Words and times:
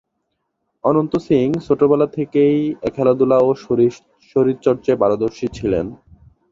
অনন্ত 0.83 1.13
সিং 1.27 1.47
ছোটবেলা 1.65 2.07
থেকেই 2.17 2.57
খেলাধুলা 2.95 3.37
ও 3.39 3.49
শরীরচর্চায় 4.29 4.99
পারদর্শী 5.01 5.47
ছিলেন। 5.57 5.85